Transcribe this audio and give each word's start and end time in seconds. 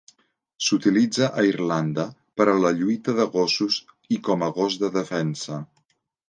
S'utilitza 0.67 1.27
a 1.41 1.43
Irlanda 1.49 2.05
per 2.41 2.47
a 2.53 2.55
la 2.63 2.71
lluita 2.79 3.15
de 3.19 3.27
gossos 3.37 3.79
i 4.17 4.21
com 4.29 4.47
a 4.49 4.51
gos 4.57 4.79
de 4.87 4.91
defensa. 4.97 5.61